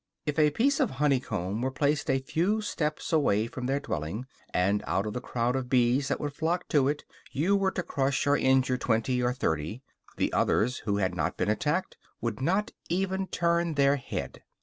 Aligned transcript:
If 0.25 0.39
a 0.39 0.49
piece 0.49 0.79
of 0.79 0.89
honeycomb 0.97 1.61
were 1.61 1.69
placed 1.69 2.09
a 2.09 2.17
few 2.17 2.59
steps 2.61 3.13
away 3.13 3.45
from 3.45 3.67
their 3.67 3.79
dwelling, 3.79 4.25
and 4.51 4.83
out 4.87 5.05
of 5.05 5.13
the 5.13 5.21
crowd 5.21 5.55
of 5.55 5.69
bees 5.69 6.07
that 6.07 6.19
would 6.19 6.33
flock 6.33 6.67
to 6.69 6.87
it 6.87 7.05
you 7.31 7.55
were 7.55 7.69
to 7.69 7.83
crush 7.83 8.25
or 8.25 8.35
injure 8.35 8.79
twenty 8.79 9.21
or 9.21 9.31
thirty, 9.31 9.83
the 10.17 10.33
others 10.33 10.79
who 10.79 10.97
had 10.97 11.13
not 11.13 11.37
been 11.37 11.51
attacked 11.51 11.97
would 12.19 12.41
not 12.41 12.71
even 12.89 13.27
turn 13.27 13.75
their 13.75 13.97
head. 13.97 14.41